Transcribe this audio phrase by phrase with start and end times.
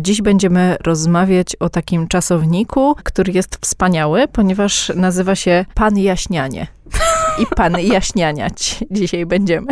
[0.00, 6.66] Dziś będziemy rozmawiać o takim czasowniku, który jest wspaniały, ponieważ nazywa się Pan Jaśnianie.
[7.42, 9.66] I Pan Jaśnianiać dzisiaj będziemy.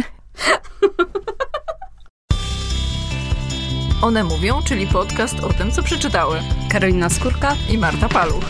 [4.03, 6.39] One mówią, czyli podcast o tym, co przeczytały.
[6.71, 8.45] Karolina Skórka i Marta Paluch.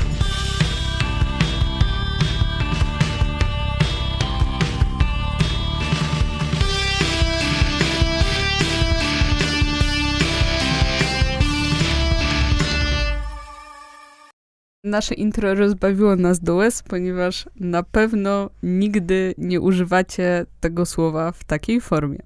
[14.85, 21.45] Nasze intro rozbawiło nas do łez, ponieważ na pewno nigdy nie używacie tego słowa w
[21.45, 22.19] takiej formie.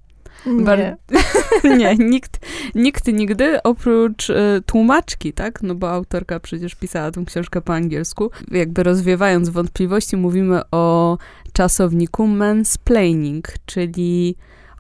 [0.47, 0.65] Nie.
[0.65, 0.97] Bar-
[1.79, 5.63] nie, nikt, nikt nigdy oprócz y, tłumaczki, tak?
[5.63, 8.31] No bo autorka przecież pisała tę książkę po angielsku.
[8.51, 11.19] Jakby rozwiewając wątpliwości, mówimy o
[11.53, 14.37] czasowniku mansplaining, czyli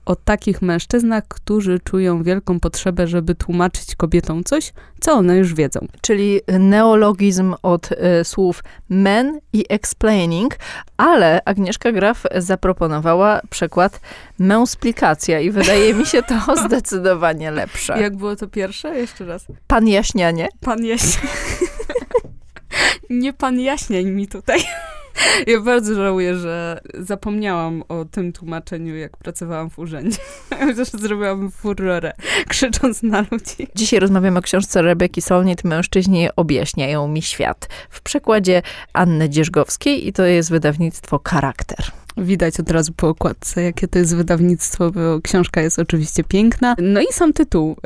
[0.09, 5.87] o takich mężczyznach, którzy czują wielką potrzebę, żeby tłumaczyć kobietom coś, co one już wiedzą.
[6.01, 10.57] Czyli neologizm od y, słów men i explaining,
[10.97, 14.01] ale Agnieszka Graf zaproponowała przykład
[14.39, 16.35] męsplikacja i wydaje mi się to
[16.67, 18.01] zdecydowanie lepsze.
[18.01, 18.99] Jak było to pierwsze?
[18.99, 19.47] Jeszcze raz.
[19.67, 20.49] Pan jaśnianie.
[20.61, 21.29] Pan jaśnianie.
[23.11, 24.61] Nie pan jaśniań mi tutaj.
[25.47, 30.19] Ja bardzo żałuję, że zapomniałam o tym tłumaczeniu, jak pracowałam w urzędzie.
[30.67, 32.13] Chociaż zrobiłam furorę,
[32.49, 33.69] krzycząc na ludzi.
[33.75, 37.69] Dzisiaj rozmawiamy o książce Rebeki Solnit Mężczyźni objaśniają mi świat.
[37.91, 41.85] W przekładzie Anny Dzierżgowskiej i to jest wydawnictwo Charakter.
[42.19, 46.75] Widać od razu po okładce, jakie to jest wydawnictwo, bo książka jest oczywiście piękna.
[46.83, 47.77] No i sam tytuł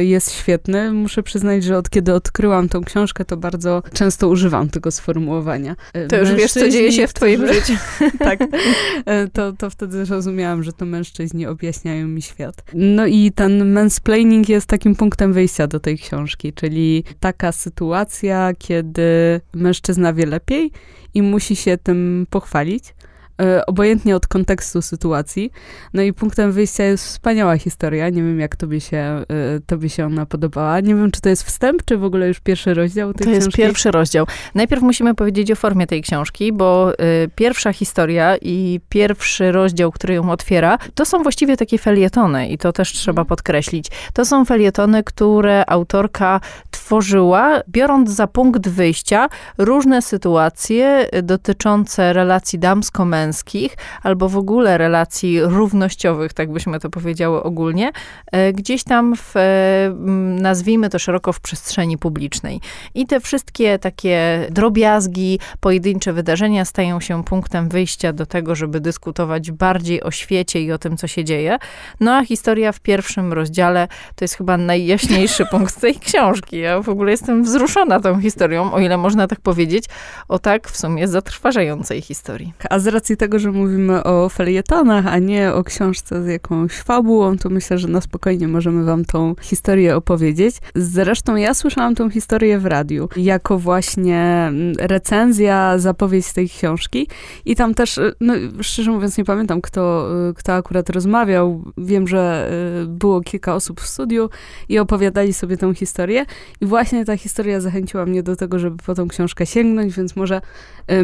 [0.00, 0.92] y, jest świetny.
[0.92, 5.76] Muszę przyznać, że od kiedy odkryłam tą książkę, to bardzo często używam tego sformułowania.
[5.96, 7.72] Y, to już wiesz, co dzieje się w twoim życiu.
[8.18, 8.40] tak.
[8.42, 8.48] Y,
[9.32, 12.64] to, to wtedy zrozumiałam, że to mężczyźni objaśniają mi świat.
[12.74, 19.40] No i ten mansplaining jest takim punktem wyjścia do tej książki, czyli taka sytuacja, kiedy
[19.54, 20.72] mężczyzna wie lepiej
[21.14, 23.09] i musi się tym pochwalić E,
[23.66, 25.52] obojętnie od kontekstu sytuacji.
[25.94, 28.08] No i punktem wyjścia jest wspaniała historia.
[28.08, 29.24] Nie wiem, jak tobie się, e,
[29.66, 30.80] tobie się ona podobała.
[30.80, 33.40] Nie wiem, czy to jest wstęp, czy w ogóle już pierwszy rozdział tej to książki?
[33.40, 34.26] To jest pierwszy rozdział.
[34.54, 36.96] Najpierw musimy powiedzieć o formie tej książki, bo y,
[37.34, 42.72] pierwsza historia i pierwszy rozdział, który ją otwiera, to są właściwie takie felietony i to
[42.72, 43.26] też trzeba mhm.
[43.26, 43.86] podkreślić.
[44.12, 49.28] To są felietony, które autorka tworzyła, biorąc za punkt wyjścia
[49.58, 57.42] różne sytuacje dotyczące relacji damsko-męskich, męskich, albo w ogóle relacji równościowych, tak byśmy to powiedziały
[57.42, 57.92] ogólnie,
[58.32, 59.94] e, gdzieś tam w, e,
[60.40, 62.60] nazwijmy to szeroko w przestrzeni publicznej.
[62.94, 69.50] I te wszystkie takie drobiazgi, pojedyncze wydarzenia stają się punktem wyjścia do tego, żeby dyskutować
[69.50, 71.58] bardziej o świecie i o tym, co się dzieje.
[72.00, 76.58] No a historia w pierwszym rozdziale to jest chyba najjaśniejszy punkt tej książki.
[76.58, 79.84] Ja w ogóle jestem wzruszona tą historią, o ile można tak powiedzieć,
[80.28, 82.52] o tak w sumie zatrważającej historii.
[82.70, 87.38] A z racji tego, że mówimy o felietonach, a nie o książce z jakąś fabułą,
[87.38, 90.56] to myślę, że na spokojnie możemy wam tą historię opowiedzieć.
[90.74, 97.08] Zresztą ja słyszałam tą historię w radiu, jako właśnie mm, recenzja, zapowiedź tej książki
[97.44, 101.64] i tam też, y, no szczerze mówiąc nie pamiętam, kto, y, kto akurat rozmawiał.
[101.78, 102.50] Wiem, że
[102.82, 104.30] y, było kilka osób w studiu
[104.68, 106.26] i opowiadali sobie tą historię
[106.60, 110.40] i właśnie ta historia zachęciła mnie do tego, żeby po tą książkę sięgnąć, więc może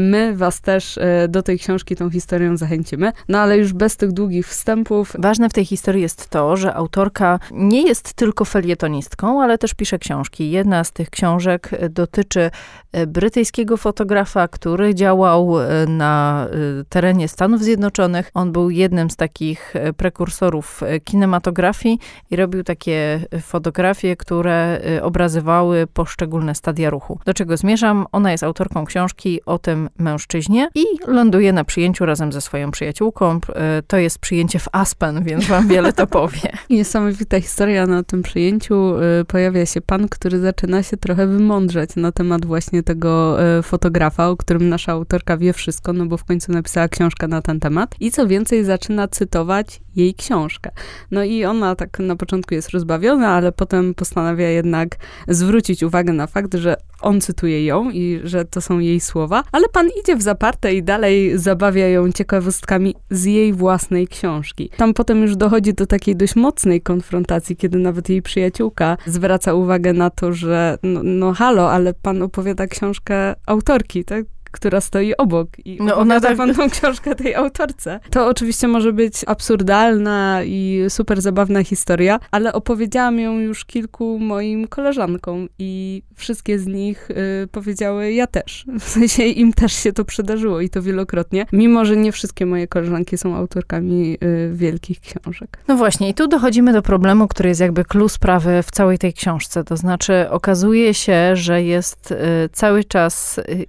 [0.00, 0.98] my was też
[1.28, 3.12] do tej książki tą historią zachęcimy.
[3.28, 5.16] No ale już bez tych długich wstępów.
[5.18, 9.98] Ważne w tej historii jest to, że autorka nie jest tylko felietonistką, ale też pisze
[9.98, 10.50] książki.
[10.50, 12.50] Jedna z tych książek dotyczy
[12.92, 18.30] e, brytyjskiego fotografa, który działał e, na e, terenie Stanów Zjednoczonych.
[18.34, 21.98] On był jednym z takich prekursorów kinematografii
[22.30, 27.20] i robił takie fotografie, które obrazywały poszczególne stadia ruchu.
[27.24, 28.06] Do czego zmierzam?
[28.12, 32.70] Ona jest autorką książki o tym mężczyźnie i ląduje na przyjęciu przyjęciu razem ze swoją
[32.70, 33.40] przyjaciółką.
[33.54, 36.52] E, to jest przyjęcie w Aspen, więc wam wiele to powie.
[36.70, 38.94] Niesamowita historia na tym przyjęciu.
[38.96, 44.28] E, pojawia się pan, który zaczyna się trochę wymądrzać na temat właśnie tego e, fotografa,
[44.28, 47.94] o którym nasza autorka wie wszystko, no bo w końcu napisała książkę na ten temat.
[48.00, 50.70] I co więcej, zaczyna cytować jej książkę.
[51.10, 54.88] No i ona tak na początku jest rozbawiona, ale potem postanawia jednak
[55.28, 59.68] zwrócić uwagę na fakt, że on cytuje ją i że to są jej słowa, ale
[59.68, 64.70] pan idzie w zaparte i dalej zabawia ją ciekawostkami z jej własnej książki.
[64.76, 69.92] Tam potem już dochodzi do takiej dość mocnej konfrontacji, kiedy nawet jej przyjaciółka zwraca uwagę
[69.92, 74.35] na to, że no, no halo, ale pan opowiada książkę autorki, tak?
[74.56, 78.00] Która stoi obok i No, ona tak- tą książkę tej autorce.
[78.10, 84.66] To oczywiście może być absurdalna i super zabawna historia, ale opowiedziałam ją już kilku moim
[84.66, 88.64] koleżankom i wszystkie z nich y, powiedziały ja też.
[88.80, 92.68] W sensie im też się to przydarzyło i to wielokrotnie, mimo że nie wszystkie moje
[92.68, 95.58] koleżanki są autorkami y, wielkich książek.
[95.68, 99.12] No właśnie, i tu dochodzimy do problemu, który jest jakby clue sprawy w całej tej
[99.12, 99.64] książce.
[99.64, 102.16] To znaczy, okazuje się, że jest y,
[102.52, 103.66] cały czas y,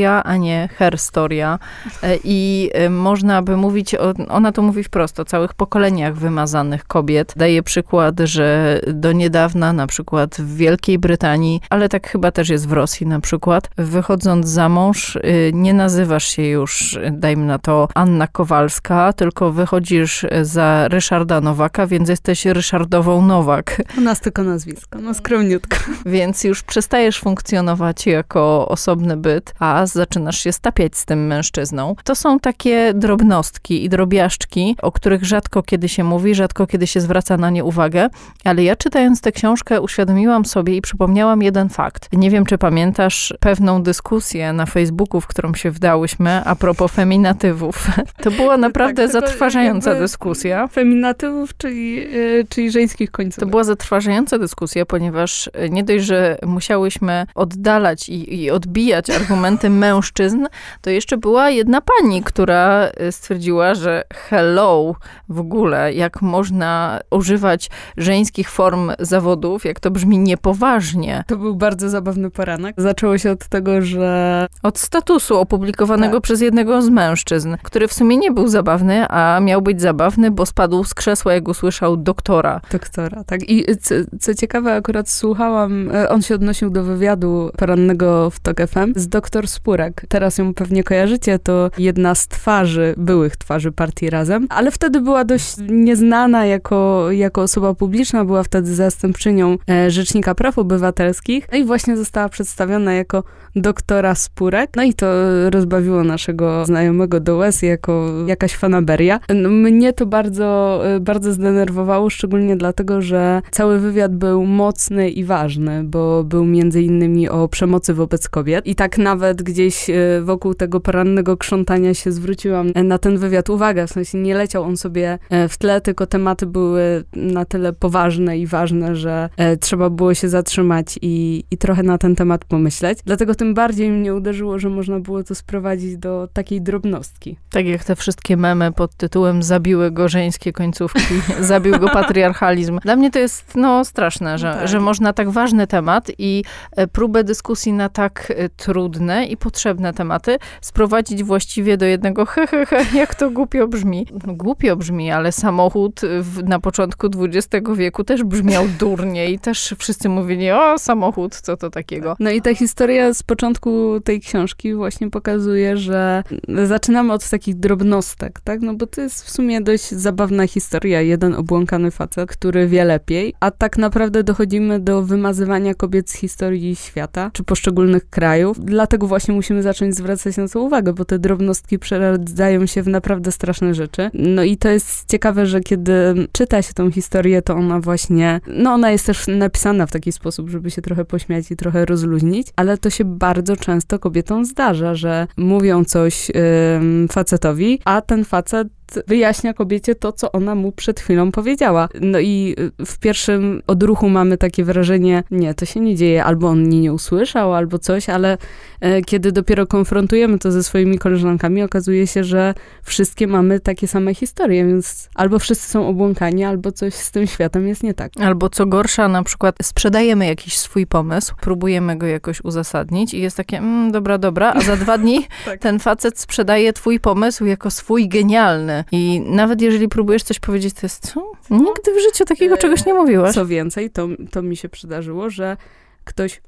[0.00, 1.58] historia, a nie herstoria.
[2.04, 3.94] Y, I y, można by mówić,
[4.28, 7.34] ona to mówi wprost, o całych pokoleniach wymazanych kobiet.
[7.36, 12.68] Daje przykład, że do niedawna, na przykład w Wielkiej Brytanii, ale tak chyba też jest
[12.68, 17.88] w Rosji na przykład, wychodząc za mąż, y, nie nazywasz się już, dajmy na to,
[17.94, 23.82] Anna Kowalska, tylko wychodzisz za Ryszarda Nowaka, więc jesteś Ryszardową Nowak.
[23.98, 25.76] U nas tylko nazwisko, no skromniutko.
[26.06, 31.94] Więc już przestajesz funkcjonować jako osobny byt, a zaczynasz się stapiać z tym mężczyzną.
[32.04, 37.00] To są takie drobnostki i drobiażdżki, o których rzadko kiedy się mówi, rzadko kiedy się
[37.00, 38.08] zwraca na nie uwagę,
[38.44, 42.08] ale ja czytając tę książkę uświadomiłam sobie i przypomniałam jeden fakt.
[42.12, 47.86] Nie wiem, czy pamiętasz pewną dyskusję na Facebooku, w którą się wdałyśmy a propos feminatywów.
[48.22, 50.68] To była naprawdę Tak, zatrważająca dyskusja.
[50.68, 53.40] Feminatywów, czyli, y, czyli żeńskich końcówek.
[53.40, 59.70] To była zatrważająca dyskusja, ponieważ e, nie dość, że musiałyśmy oddalać i, i odbijać argumenty
[59.80, 60.46] mężczyzn,
[60.80, 64.94] to jeszcze była jedna pani, która e, stwierdziła, że hello
[65.28, 71.24] w ogóle, jak można używać żeńskich form zawodów, jak to brzmi niepoważnie.
[71.26, 72.74] To był bardzo zabawny poranek.
[72.78, 76.22] Zaczęło się od tego, że Od statusu opublikowanego Tak.
[76.22, 80.46] przez jednego z mężczyzn, który w sumie nie był zabawny, a miał być zabawny, bo
[80.46, 82.60] spadł z krzesła, jak usłyszał doktora.
[82.72, 83.50] doktora, tak.
[83.50, 88.56] I co, co ciekawe, akurat słuchałam, e, on się odnosił do wywiadu porannego w TOK
[88.66, 90.04] FM z doktor Spurek.
[90.08, 95.24] Teraz ją pewnie kojarzycie, to jedna z twarzy, byłych twarzy partii Razem, ale wtedy była
[95.24, 101.64] dość nieznana jako, jako osoba publiczna, była wtedy zastępczynią e, Rzecznika Praw Obywatelskich, no i
[101.64, 103.24] właśnie została przedstawiona jako
[103.56, 105.06] doktora Spurek, no i to
[105.50, 109.20] rozbawiło naszego znajomego do łez jako jakaś fanaberia.
[109.48, 115.84] Mnie to bardzo, e, bardzo zdenerwowało, szczególnie dlatego, że cały wywiad był mocny i ważny,
[115.84, 118.66] bo był między innymi o przemocy wobec kobiet.
[118.66, 123.50] I tak nawet gdzieś e, wokół tego porannego krzątania się zwróciłam e, na ten wywiad
[123.50, 127.72] uwagę, w sensie nie leciał on sobie e, w tle, tylko tematy były na tyle
[127.72, 129.28] poważne i ważne, że
[129.60, 132.98] trzeba było się zatrzymać i, i trochę na ten temat pomyśleć.
[133.04, 137.36] Dlatego tym bardziej mnie uderzyło, że można było to sprowadzić do takiej drobnostki.
[137.50, 142.78] Tak jak te wszystkie memy pod tytułem zabiły go żeńskie końcówki, zabił go patriarchalizm.
[142.82, 144.68] Dla mnie to jest no straszne, że, Tak.
[144.68, 146.44] że można tak ważny temat i
[146.92, 152.98] próbę dyskusji na tak trudne i potrzebne tematy sprowadzić właściwie do jednego he, he, he
[152.98, 154.06] jak to głupio brzmi.
[154.26, 159.74] No, głupio brzmi, ale samochód w, na początku XX wieku też brzmiał durnie i też
[159.78, 162.16] wszyscy mówili, o samochód, co to takiego.
[162.20, 166.22] No i ta historia z początku tej książki właśnie pokazuje, że
[166.64, 168.60] zaczynamy od takich drobnostek, tak?
[168.60, 171.00] No bo to jest w sumie dość zabawna historia.
[171.00, 176.76] Jeden obłąkany facet, który wie lepiej, a tak naprawdę dochodzimy do wymazywania kobiet z historii
[176.76, 178.64] świata, czy poszczególnych krajów.
[178.64, 183.32] Dlatego właśnie musimy zacząć zwracać na to uwagę, bo te drobnostki przeradzają się w naprawdę
[183.32, 184.10] straszne rzeczy.
[184.14, 185.92] No i to jest ciekawe, że kiedy
[186.32, 190.50] czyta się tą historię, to ona właśnie, no ona jest też napisana w taki sposób,
[190.50, 195.26] żeby się trochę pośmiać i trochę rozluźnić, ale to się bardzo często kobietom zdarza, że
[195.36, 196.30] mówią coś
[196.76, 198.68] ym, facetowi, a ten facet
[199.06, 201.88] wyjaśnia kobiecie to, co ona mu przed chwilą powiedziała.
[202.00, 206.48] No i y, w pierwszym odruchu mamy takie wrażenie, nie, to się nie dzieje, albo
[206.48, 208.38] on mnie nie usłyszał, albo coś, ale
[208.80, 214.14] e, kiedy dopiero konfrontujemy to ze swoimi koleżankami, okazuje się, że wszystkie mamy takie same
[214.14, 218.12] historie, więc albo wszyscy są obłąkani, albo coś z tym światem jest nie tak.
[218.20, 223.36] Albo co gorsza, na przykład sprzedajemy jakiś swój pomysł, próbujemy go jakoś uzasadnić i jest
[223.36, 225.60] takie, mm, dobra, dobra, a za dwa dni Tak.
[225.60, 228.79] ten facet sprzedaje twój pomysł jako swój genialny.
[228.92, 231.32] I nawet jeżeli próbujesz coś powiedzieć, to jest, co?
[231.50, 233.34] Nigdy w życiu takiego E, czegoś nie mówiłaś.
[233.34, 235.56] Co więcej, to, to mi się przydarzyło, że
[236.04, 236.40] ktoś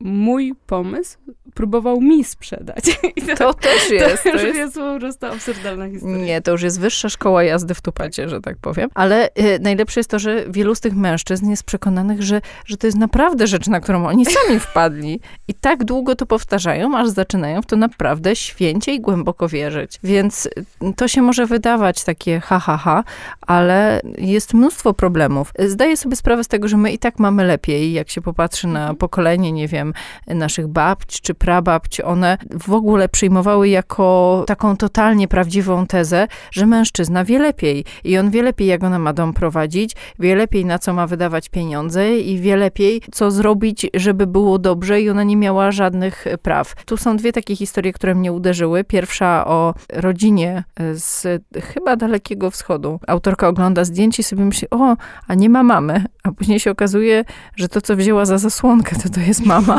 [0.00, 1.18] mój pomysł
[1.54, 2.84] próbował mi sprzedać.
[3.28, 4.22] To, To też jest.
[4.22, 6.16] to już jest jest po prostu absurdalna historia.
[6.18, 8.90] Nie, to już jest wyższa szkoła jazdy w tupecie, że tak powiem.
[8.94, 12.86] Ale y, najlepsze jest to, że wielu z tych mężczyzn jest przekonanych, że, że to
[12.86, 15.20] jest naprawdę rzecz, na którą oni sami wpadli.
[15.48, 19.98] I tak długo to powtarzają, aż zaczynają w to naprawdę święcie i głęboko wierzyć.
[20.04, 20.50] Więc y,
[20.96, 23.04] to się może wydawać takie ha, ha, ha,
[23.40, 25.52] ale jest mnóstwo problemów.
[25.58, 28.80] Zdaję sobie sprawę z tego, że my i tak mamy lepiej, jak się popatrzy na
[28.80, 28.96] Mhm.
[28.96, 29.87] pokolenie, nie wiem,
[30.28, 36.66] wiem, naszych babć czy prababć, one w ogóle przyjmowały jako taką totalnie prawdziwą tezę, że
[36.66, 40.78] mężczyzna wie lepiej i on wie lepiej, jak ona ma dom prowadzić, wie lepiej, na
[40.78, 45.36] co ma wydawać pieniądze i wie lepiej, co zrobić, żeby było dobrze i ona nie
[45.36, 46.74] miała żadnych praw.
[46.84, 48.84] Tu są dwie takie historie, które mnie uderzyły.
[48.84, 50.64] Pierwsza o rodzinie
[50.94, 51.42] z
[51.74, 53.00] chyba Dalekiego Wschodu.
[53.06, 54.96] Autorka ogląda zdjęcie i sobie myśli, o,
[55.28, 56.04] a nie ma mamy.
[56.22, 57.24] A później się okazuje,
[57.56, 59.77] że to, co wzięła za zasłonkę, to to jest mama.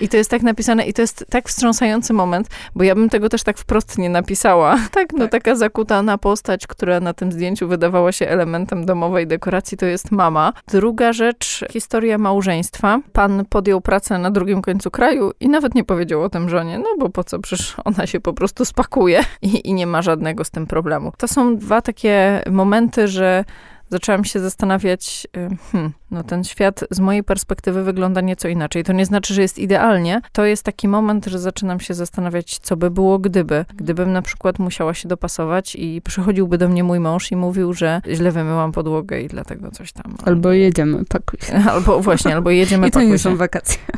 [0.00, 3.28] I to jest tak napisane i to jest tak wstrząsający moment, bo ja bym tego
[3.28, 4.76] też tak wprost nie napisała.
[4.90, 5.30] Tak, no tak.
[5.30, 10.52] taka zakutana postać, która na tym zdjęciu wydawała się elementem domowej dekoracji, to jest mama.
[10.68, 13.00] Druga rzecz, historia małżeństwa.
[13.12, 16.88] Pan podjął pracę na drugim końcu kraju i nawet nie powiedział o tym żonie, no
[16.98, 20.50] bo po co, przecież ona się po prostu spakuje i, i nie ma żadnego z
[20.50, 21.12] tym problemu.
[21.16, 23.44] To są dwa takie momenty, że
[23.88, 28.84] zaczęłam się zastanawiać, y, hmm, no ten świat z mojej perspektywy wygląda nieco inaczej.
[28.84, 30.20] To nie znaczy, że jest idealnie.
[30.32, 33.64] To jest taki moment, że zaczynam się zastanawiać, co by było gdyby.
[33.76, 38.00] Gdybym na przykład musiała się dopasować i przychodziłby do mnie mój mąż i mówił, że
[38.12, 40.14] źle wymyłam podłogę i dlatego coś tam.
[40.24, 41.54] Albo jedziemy, pakuj się.
[41.72, 43.78] Albo właśnie, albo jedziemy, I to nie są wakacje.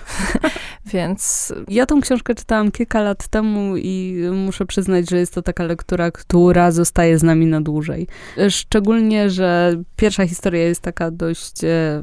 [0.87, 1.53] Więc...
[1.69, 6.11] Ja tą książkę czytałam kilka lat temu i muszę przyznać, że jest to taka lektura,
[6.11, 8.07] która zostaje z nami na dłużej.
[8.49, 12.02] Szczególnie, że pierwsza historia jest taka dość e,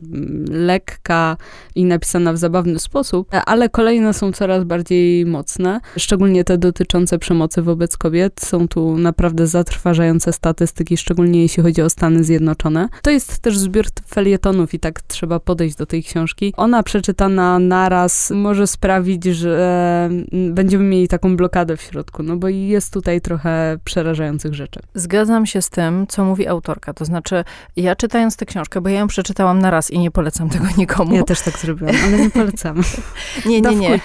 [0.52, 1.38] lekka
[1.76, 7.62] i napisana w zabawny sposób, ale kolejne są coraz bardziej mocne, szczególnie te dotyczące przemocy
[7.62, 8.42] wobec kobiet.
[8.42, 12.90] Są tu naprawdę zatrważające statystyki, szczególnie jeśli chodzi o Stany Zjednoczone.
[13.02, 16.54] To jest też zbiór felietonów i tak trzeba podejść do tej książki.
[16.58, 22.94] Ona przeczytana naraz może sprawić, że będziemy mieli taką blokadę w środku, no bo jest
[22.94, 24.80] tutaj trochę przerażających rzeczy.
[24.94, 26.94] Zgadzam się z tym, co mówi autorka.
[26.94, 27.44] To znaczy,
[27.76, 31.16] ja czytając tę książkę, bo ja ją przeczytałam na raz i nie polecam tego nikomu.
[31.16, 32.82] Ja też tak zrobiłam, ale nie polecam.
[33.46, 34.00] nie, nie, nie.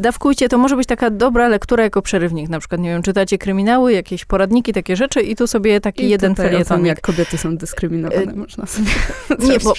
[0.00, 0.48] Dawkujcie.
[0.48, 2.48] To może być taka dobra lektura jako przerywnik.
[2.48, 6.08] Na przykład, nie wiem, czytacie kryminały, jakieś poradniki, takie rzeczy i tu sobie taki I
[6.08, 6.86] jeden felieton.
[6.86, 8.90] jak kobiety są dyskryminowane, y, można sobie
[9.48, 9.74] nie, bo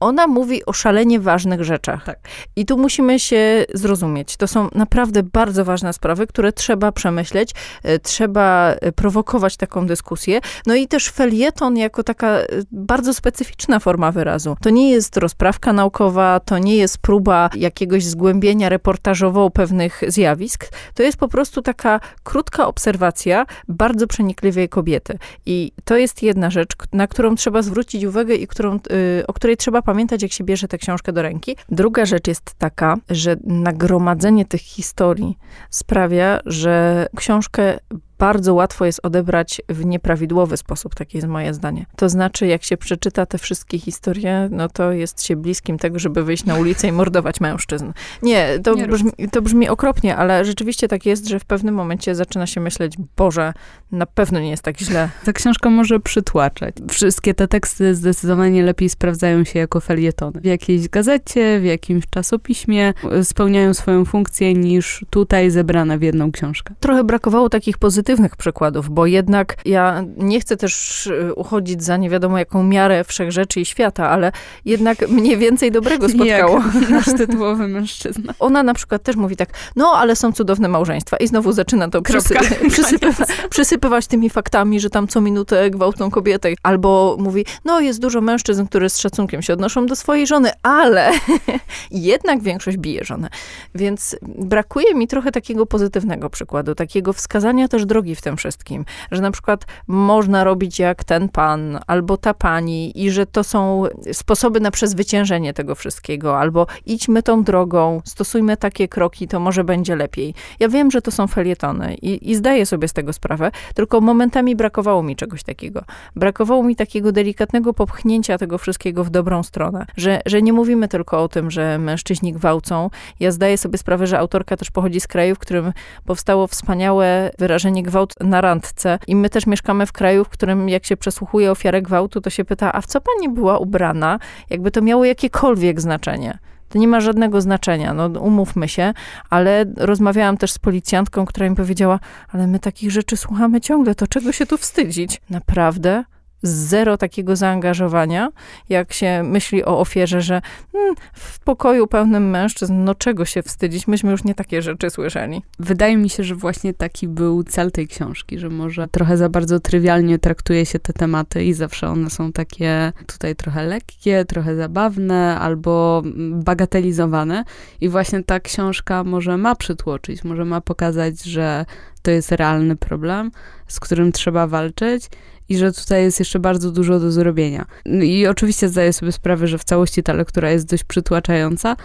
[0.00, 2.04] ona mówi o szalenie ważnych rzeczach.
[2.04, 2.18] Tak.
[2.56, 4.36] I tu musimy się zrozumieć.
[4.36, 10.40] To są naprawdę bardzo ważne sprawy, które trzeba przemyśleć, y, trzeba y, prowokować taką dyskusję.
[10.66, 12.38] No i też felieton jako taka
[12.72, 14.56] bardzo specyficzna forma wyrazu.
[14.62, 20.68] To nie jest rozprawka naukowa, to nie jest próba jakiegoś zgłębienia reportażowo pewnych zjawisk.
[20.94, 25.18] To jest po prostu taka krótka obserwacja bardzo przenikliwej kobiety.
[25.46, 28.78] I to jest jedna rzecz, na którą trzeba zwrócić uwagę i którą,
[29.26, 31.56] o której trzeba pamiętać, jak się bierze tę książkę do ręki.
[31.68, 35.38] Druga rzecz jest taka, że nagromadzenie tych historii
[35.70, 37.78] sprawia, że książkę
[38.18, 41.86] bardzo łatwo jest odebrać w nieprawidłowy sposób, takie jest moje zdanie.
[41.96, 46.24] To znaczy, jak się przeczyta te wszystkie historie, no to jest się bliskim tego, żeby
[46.24, 47.92] wyjść na ulicę i mordować mężczyzn.
[48.22, 52.14] Nie, to, Nie brzmi, to brzmi okropnie, ale rzeczywiście tak jest, że w pewnym momencie
[52.14, 53.52] zaczyna się myśleć, Boże,
[53.92, 55.08] na pewno nie jest tak źle.
[55.24, 56.74] Ta książka może przytłaczać.
[56.90, 60.40] Wszystkie te teksty zdecydowanie lepiej sprawdzają się jako felietony.
[60.40, 66.74] W jakiejś gazecie, w jakimś czasopiśmie spełniają swoją funkcję niż tutaj zebrane w jedną książkę.
[66.80, 71.96] Trochę brakowało takich pozytywnych pozytywnych przykładów, bo jednak ja nie chcę też y, uchodzić za
[71.96, 74.32] nie wiadomo jaką miarę wszechrzeczy i świata, ale
[74.64, 76.62] jednak mnie więcej dobrego spotkało.
[76.80, 78.34] Jak nasz tytułowy mężczyzna.
[78.38, 82.02] Ona na przykład też mówi tak, no ale są cudowne małżeństwa i znowu zaczyna to
[82.02, 82.34] przysy
[82.68, 86.48] przysypywać, przysypywać tymi faktami, że tam co minutę gwałtą kobietę.
[86.62, 91.10] Albo mówi, no jest dużo mężczyzn, które z szacunkiem się odnoszą do swojej żony, ale
[91.90, 93.28] jednak większość bije żonę.
[93.74, 98.84] Więc brakuje mi trochę takiego pozytywnego przykładu, takiego wskazania też drogi w tym wszystkim.
[99.10, 103.84] Że na przykład można robić jak ten pan albo ta pani i że to są
[104.12, 109.96] sposoby na przezwyciężenie tego wszystkiego, albo idźmy tą drogą, stosujmy takie kroki, to może będzie
[109.96, 110.34] lepiej.
[110.60, 114.56] Ja wiem, że to są felietony i, i zdaję sobie z tego sprawę, tylko momentami
[114.56, 115.82] brakowało mi czegoś takiego.
[116.16, 121.22] Brakowało mi takiego delikatnego popchnięcia tego wszystkiego w dobrą stronę, że, że nie mówimy tylko
[121.22, 122.90] o tym, że mężczyźni gwałcą.
[123.20, 125.72] Ja zdaję sobie sprawę, że autorka też pochodzi z kraju, w którym
[126.04, 128.98] powstało wspaniałe wyrażenie gwałt na randce.
[129.06, 132.44] I my też mieszkamy w kraju, w którym jak się przesłuchuje ofiarę gwałtu, to się
[132.44, 134.18] pyta, a w co pani była ubrana?
[134.50, 136.38] Jakby to miało jakiekolwiek znaczenie.
[136.68, 138.94] To nie ma żadnego znaczenia, no umówmy się,
[139.30, 144.06] ale rozmawiałam też z policjantką, która mi powiedziała, ale my takich rzeczy słuchamy ciągle, to
[144.06, 145.20] czego się tu wstydzić?
[145.30, 146.04] Naprawdę?
[146.42, 148.28] Zero takiego zaangażowania,
[148.68, 153.86] jak się myśli o ofierze, że hmm, w pokoju pełnym mężczyzn, no czego się wstydzić,
[153.86, 155.42] myśmy już nie takie rzeczy słyszeli.
[155.58, 159.60] Wydaje mi się, że właśnie taki był cel tej książki, że może trochę za bardzo
[159.60, 165.38] trywialnie traktuje się te tematy i zawsze one są takie tutaj trochę lekkie, trochę zabawne
[165.38, 167.44] albo bagatelizowane.
[167.80, 171.64] I właśnie ta książka może ma przytłoczyć, może ma pokazać, że
[172.02, 173.30] to jest realny problem,
[173.68, 175.10] z którym trzeba walczyć
[175.48, 177.66] i że tutaj jest jeszcze bardzo dużo do zrobienia.
[177.86, 181.76] No I oczywiście zdaję sobie sprawę, że w całości ta lektura jest dość przytłaczająca,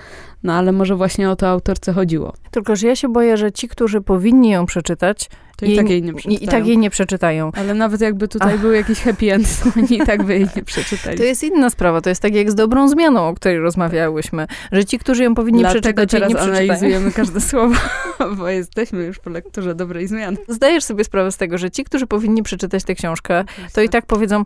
[0.43, 2.33] no ale może właśnie o to autorce chodziło.
[2.51, 5.29] Tylko, że ja się boję, że ci, którzy powinni ją przeczytać,
[5.61, 6.39] to i tak jej nie przeczytają.
[6.39, 7.51] I, I, tak jej nie przeczytają.
[7.55, 8.61] Ale nawet jakby tutaj Ach.
[8.61, 11.17] był jakiś happy end, to oni i tak by jej nie przeczytali.
[11.17, 12.01] To jest inna sprawa.
[12.01, 14.47] To jest tak jak z dobrą zmianą, o której rozmawiałyśmy.
[14.71, 16.63] Że ci, którzy ją powinni Dlatego przeczytać, teraz nie przeczytają.
[16.63, 17.75] analizujemy każde słowo,
[18.37, 20.37] bo jesteśmy już po lekturze dobrej zmiany.
[20.47, 24.05] Zdajesz sobie sprawę z tego, że ci, którzy powinni przeczytać tę książkę, to i tak
[24.05, 24.45] powiedzą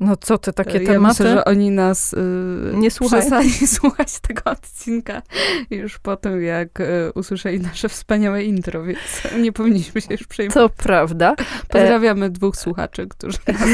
[0.00, 1.22] no co ty, takie ja tematy?
[1.22, 5.22] myślę, że oni nas yy, nie przestali słuchać tego odcinka
[5.70, 8.98] już po tym, jak y, usłyszeli nasze wspaniałe intro, więc
[9.38, 10.54] nie powinniśmy się już przejmować.
[10.54, 11.34] To prawda.
[11.68, 12.30] Pozdrawiamy e...
[12.30, 13.68] dwóch słuchaczy, którzy nas...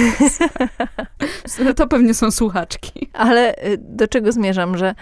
[1.77, 3.11] to pewnie są słuchaczki.
[3.13, 4.95] Ale y, do czego zmierzam, że,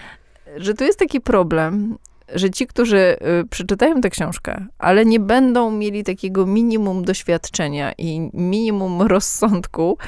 [0.56, 1.98] że tu jest taki problem,
[2.34, 2.96] że ci, którzy
[3.42, 9.98] y, przeczytają tę książkę, ale nie będą mieli takiego minimum doświadczenia i minimum rozsądku,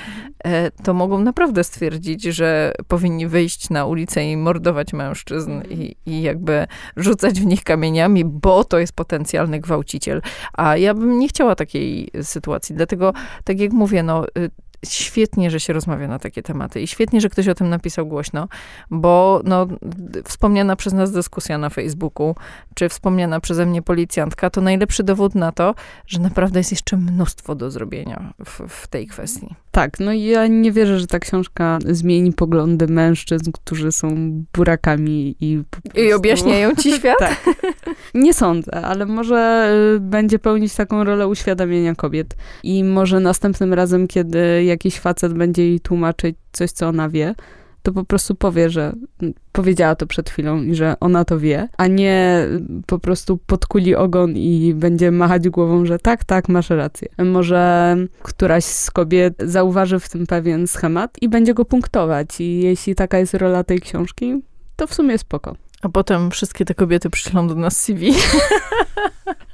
[0.45, 6.23] e, to mogą naprawdę stwierdzić, że powinni wyjść na ulicę i mordować mężczyzn i, i
[6.23, 6.67] jakby
[6.97, 10.23] rzucać w nich kamieniami, bo to jest potencjalny gwałciciel.
[10.53, 12.75] A ja bym nie chciała takiej sytuacji.
[12.77, 13.13] Dlatego,
[13.45, 14.51] tak jak mówię, no, y,
[14.85, 18.49] świetnie, że się rozmawia na takie tematy i świetnie, że ktoś o tym napisał głośno,
[18.91, 19.67] bo no,
[20.25, 22.35] wspomniana przez nas dyskusja na Facebooku,
[22.75, 25.75] czy wspomniana przeze mnie policjantka, to najlepszy dowód na to,
[26.07, 29.55] że naprawdę jest jeszcze mnóstwo do zrobienia w, w tej kwestii.
[29.77, 34.15] Tak, no i ja nie wierzę, że ta książka zmieni poglądy mężczyzn, którzy są
[34.55, 36.01] burakami i prostu...
[36.01, 37.19] I objaśniają ci świat?
[37.19, 37.45] tak.
[38.15, 42.37] Nie sądzę, ale może y, będzie pełnić taką rolę uświadamiania kobiet.
[42.63, 47.35] I może następnym razem, kiedy jakiś facet będzie jej tłumaczyć coś, co ona wie,
[47.87, 48.93] to po prostu powie, że
[49.53, 52.47] powiedziała to przed chwilą i że ona to wie, a nie
[52.87, 57.09] po prostu podkuli ogon i będzie machać głową, że tak, tak, masz rację.
[57.25, 62.95] Może któraś z kobiet zauważy w tym pewien schemat i będzie go punktować i jeśli
[62.95, 64.43] taka jest rola tej książki,
[64.77, 65.57] to w sumie spoko.
[65.83, 68.13] A potem wszystkie te kobiety przyślą do nas CV.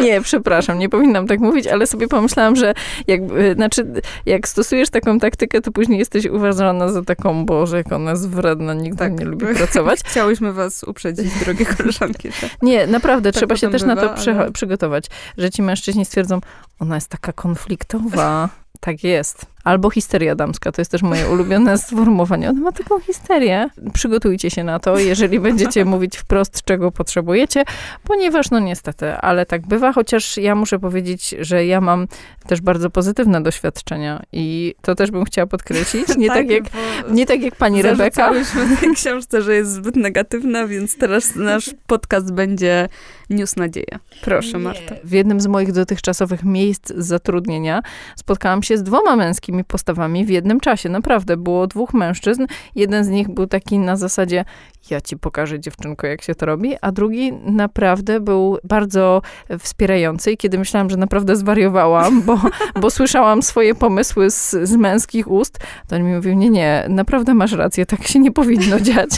[0.00, 2.74] Nie, przepraszam, nie powinnam tak mówić, ale sobie pomyślałam, że
[3.06, 3.20] jak,
[3.54, 3.86] znaczy,
[4.26, 8.74] jak stosujesz taką taktykę, to później jesteś uważana za taką, Boże, jak ona jest wredna,
[8.74, 10.00] nikt tak, nie lubi pracować.
[10.06, 12.28] Chciałyśmy was uprzedzić, drogie koleżanki.
[12.62, 14.52] Nie, naprawdę, tak trzeba się też bywa, na to ale...
[14.52, 15.04] przygotować,
[15.38, 16.40] że ci mężczyźni stwierdzą,
[16.78, 18.48] ona jest taka konfliktowa.
[18.80, 19.46] Tak jest.
[19.64, 22.50] Albo histeria damska, to jest też moje ulubione sformułowanie.
[22.50, 23.68] Ona ma taką histerię.
[23.92, 27.64] Przygotujcie się na to, jeżeli będziecie mówić wprost, czego potrzebujecie,
[28.04, 32.06] ponieważ no niestety, ale tak bywa, chociaż ja muszę powiedzieć, że ja mam
[32.46, 36.16] też bardzo pozytywne doświadczenia i to też bym chciała podkreślić.
[36.16, 36.64] Nie, tak, tak, jak,
[37.10, 38.32] nie tak jak pani Rebeka.
[38.76, 42.88] w tej książce, że jest zbyt negatywna, więc teraz nasz podcast będzie
[43.30, 43.98] niósł nadzieję.
[44.22, 44.58] Proszę, nie.
[44.58, 44.94] Marta.
[45.04, 46.63] W jednym z moich dotychczasowych miejsc
[46.96, 47.82] zatrudnienia
[48.16, 50.88] spotkałam się z dwoma męskimi postawami w jednym czasie.
[50.88, 52.46] Naprawdę, było dwóch mężczyzn.
[52.74, 54.44] Jeden z nich był taki na zasadzie,
[54.90, 59.22] ja ci pokażę dziewczynko, jak się to robi, a drugi naprawdę był bardzo
[59.58, 62.40] wspierający i kiedy myślałam, że naprawdę zwariowałam, bo,
[62.80, 67.34] bo słyszałam swoje pomysły z, z męskich ust, to on mi mówił, nie, nie, naprawdę
[67.34, 69.10] masz rację, tak się nie powinno dziać.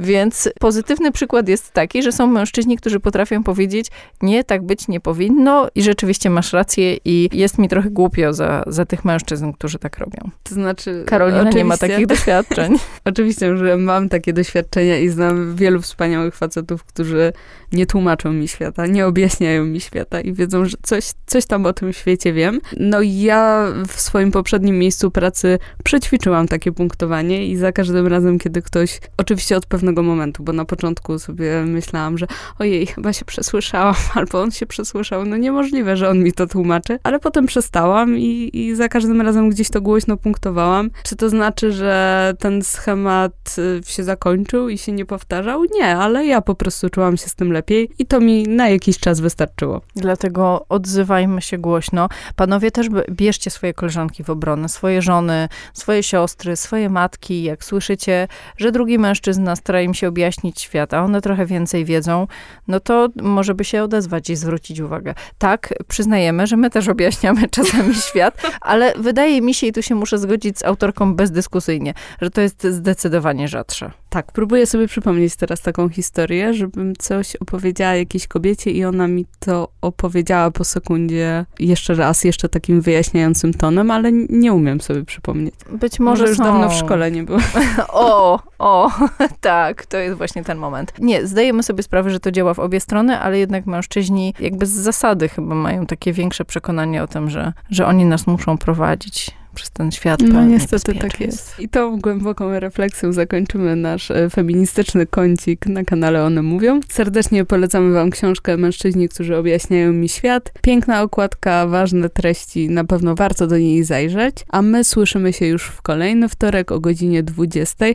[0.00, 3.86] Więc pozytywny przykład jest taki, że są mężczyźni, którzy potrafią powiedzieć,
[4.22, 8.64] nie, tak być nie powinno i rzeczywiście masz rację i jest mi trochę głupio za,
[8.66, 10.30] za tych mężczyzn, którzy tak robią.
[10.42, 11.04] To znaczy...
[11.06, 11.58] Karolina oczywiście.
[11.58, 12.76] nie ma takich doświadczeń.
[13.04, 17.32] oczywiście, że mam takie doświadczenia i znam wielu wspaniałych facetów, którzy
[17.72, 21.72] nie tłumaczą mi świata, nie objaśniają mi świata i wiedzą, że coś, coś tam o
[21.72, 22.60] tym świecie wiem.
[22.76, 28.62] No ja w swoim poprzednim miejscu pracy przećwiczyłam takie punktowanie i za każdym razem, kiedy
[28.62, 32.26] ktoś, oczywiście od pewnego momentu, bo na początku sobie myślałam, że
[32.58, 36.98] ojej, chyba się przesłyszałam, albo on się przesłyszał, no niemożliwe, że on mi to tłumaczy,
[37.02, 40.90] ale potem przestałam i, i za każdym razem gdzieś to głośno punktowałam.
[41.02, 45.64] Czy to znaczy, że ten schemat y, się zakończył i się nie powtarzał?
[45.64, 47.57] Nie, ale ja po prostu czułam się z tym lepiej
[47.98, 49.80] i to mi na jakiś czas wystarczyło.
[49.96, 52.08] Dlatego odzywajmy się głośno.
[52.36, 57.42] Panowie też bierzcie swoje koleżanki w obronę, swoje żony, swoje siostry, swoje matki.
[57.42, 62.26] Jak słyszycie, że drugi mężczyzna stara im się objaśnić świat, a one trochę więcej wiedzą,
[62.68, 65.14] no to może by się odezwać i zwrócić uwagę.
[65.38, 69.94] Tak, przyznajemy, że my też objaśniamy czasami świat, ale wydaje mi się, i tu się
[69.94, 73.90] muszę zgodzić z autorką bezdyskusyjnie, że to jest zdecydowanie rzadsze.
[74.08, 79.26] Tak, próbuję sobie przypomnieć teraz taką historię, żebym coś opowiedziała jakiejś kobiecie i ona mi
[79.38, 85.54] to opowiedziała po sekundzie jeszcze raz, jeszcze takim wyjaśniającym tonem, ale nie umiem sobie przypomnieć.
[85.70, 86.44] Być może, może już są.
[86.44, 87.38] dawno w szkole nie było.
[87.88, 88.90] o, o,
[89.40, 90.92] tak, to jest właśnie ten moment.
[90.98, 94.70] Nie, zdajemy sobie sprawę, że to działa w obie strony, ale jednak mężczyźni jakby z
[94.70, 99.70] zasady chyba mają takie większe przekonanie o tym, że, że oni nas muszą prowadzić przez
[99.70, 100.20] ten świat.
[100.22, 101.60] No niestety tak jest.
[101.60, 106.80] I tą głęboką refleksją zakończymy nasz e, feministyczny kącik na kanale One Mówią.
[106.88, 110.52] Serdecznie polecamy wam książkę Mężczyźni, którzy objaśniają mi świat.
[110.62, 114.36] Piękna okładka, ważne treści, na pewno warto do niej zajrzeć.
[114.48, 117.86] A my słyszymy się już w kolejny wtorek o godzinie 20.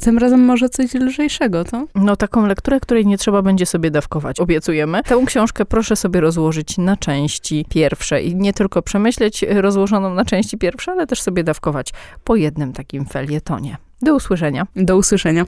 [0.00, 1.86] Tym razem może coś lżejszego, to?
[1.94, 5.02] No taką lekturę, której nie trzeba będzie sobie dawkować, obiecujemy.
[5.02, 10.58] Tę książkę proszę sobie rozłożyć na części pierwsze i nie tylko przemyśleć rozłożoną na części
[10.58, 11.92] pierwsze, ale też sobie dawkować
[12.24, 13.76] po jednym takim felietonie.
[14.02, 14.66] Do usłyszenia.
[14.76, 15.44] Do usłyszenia.